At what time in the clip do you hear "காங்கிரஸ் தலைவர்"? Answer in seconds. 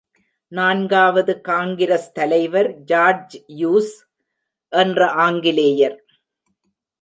1.41-2.69